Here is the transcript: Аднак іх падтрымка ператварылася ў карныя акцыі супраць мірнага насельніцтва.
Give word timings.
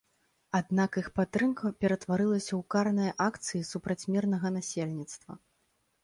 Аднак 0.59 0.91
іх 1.01 1.07
падтрымка 1.17 1.69
ператварылася 1.83 2.49
ў 2.59 2.61
карныя 2.75 3.11
акцыі 3.25 3.61
супраць 3.71 4.07
мірнага 4.15 4.47
насельніцтва. 4.57 5.37